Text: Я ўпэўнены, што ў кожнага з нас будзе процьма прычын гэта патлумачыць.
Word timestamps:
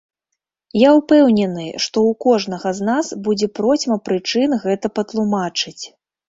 Я 0.87 0.93
ўпэўнены, 0.99 1.65
што 1.85 1.97
ў 2.11 2.19
кожнага 2.25 2.69
з 2.79 2.87
нас 2.89 3.11
будзе 3.27 3.47
процьма 3.61 3.99
прычын 4.11 4.57
гэта 4.65 4.93
патлумачыць. 4.97 5.83